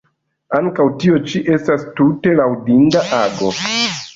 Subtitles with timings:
[0.59, 3.53] Ankaŭ tio ĉi estas tute laŭdinda ago.